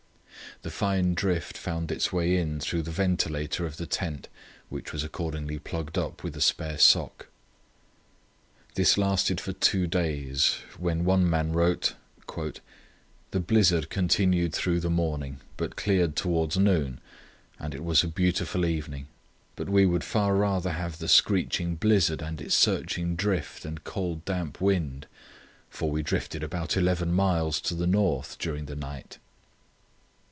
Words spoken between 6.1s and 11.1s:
with a spare sock. This lasted for two days, when